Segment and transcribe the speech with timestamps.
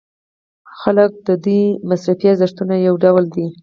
[0.79, 0.91] ځکه
[1.27, 3.47] د دوی مصرفي ارزښتونه یو ډول دي.